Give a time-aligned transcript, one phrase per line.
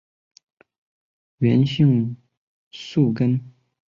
[1.37, 2.17] 原姓
[2.71, 3.39] 粟根。